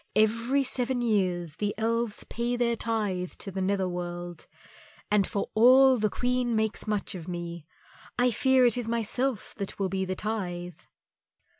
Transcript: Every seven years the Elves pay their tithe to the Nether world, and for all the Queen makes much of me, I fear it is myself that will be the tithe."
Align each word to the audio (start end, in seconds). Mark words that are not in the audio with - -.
Every 0.15 0.63
seven 0.63 1.03
years 1.03 1.57
the 1.57 1.75
Elves 1.77 2.23
pay 2.23 2.55
their 2.55 2.75
tithe 2.75 3.33
to 3.33 3.51
the 3.51 3.61
Nether 3.61 3.87
world, 3.87 4.47
and 5.11 5.27
for 5.27 5.51
all 5.53 5.99
the 5.99 6.09
Queen 6.09 6.55
makes 6.55 6.87
much 6.87 7.13
of 7.13 7.27
me, 7.27 7.67
I 8.17 8.31
fear 8.31 8.65
it 8.65 8.79
is 8.79 8.87
myself 8.87 9.53
that 9.57 9.77
will 9.77 9.89
be 9.89 10.03
the 10.05 10.15
tithe." 10.15 10.79